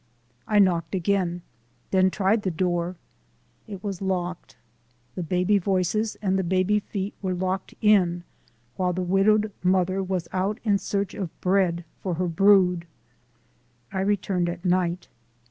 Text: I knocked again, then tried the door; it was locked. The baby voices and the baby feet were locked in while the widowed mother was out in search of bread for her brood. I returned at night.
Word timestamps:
I 0.47 0.57
knocked 0.57 0.95
again, 0.95 1.43
then 1.91 2.09
tried 2.09 2.41
the 2.41 2.49
door; 2.49 2.95
it 3.67 3.83
was 3.83 4.01
locked. 4.01 4.57
The 5.13 5.21
baby 5.21 5.59
voices 5.59 6.17
and 6.23 6.39
the 6.39 6.43
baby 6.43 6.79
feet 6.79 7.13
were 7.21 7.35
locked 7.35 7.75
in 7.81 8.23
while 8.77 8.93
the 8.93 9.03
widowed 9.03 9.51
mother 9.61 10.01
was 10.01 10.27
out 10.33 10.59
in 10.63 10.79
search 10.79 11.13
of 11.13 11.39
bread 11.39 11.85
for 11.99 12.15
her 12.15 12.27
brood. 12.27 12.87
I 13.93 14.01
returned 14.01 14.49
at 14.49 14.65
night. 14.65 15.07